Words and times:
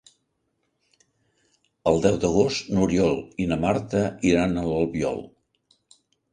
El 1.91 2.01
deu 2.07 2.17
d'agost 2.25 2.73
n'Oriol 2.77 3.15
i 3.45 3.49
na 3.53 3.61
Marta 3.69 4.05
iran 4.33 4.59
a 4.59 4.67
l'Albiol. 4.73 5.25